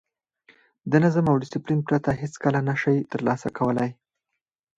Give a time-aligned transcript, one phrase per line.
[0.91, 3.89] د نظم او ډیسپلین پرته هېڅکله نه شئ ترلاسه کولای.